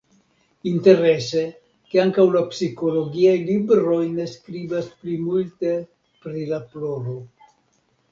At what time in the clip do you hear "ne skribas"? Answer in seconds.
4.15-4.87